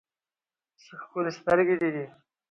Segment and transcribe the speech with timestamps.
[0.83, 2.05] څه ښکلي سترګې دې دي